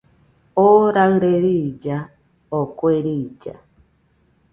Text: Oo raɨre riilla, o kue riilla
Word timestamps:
Oo 0.63 0.81
raɨre 0.95 1.31
riilla, 1.43 1.97
o 2.57 2.61
kue 2.77 2.93
riilla 3.05 3.55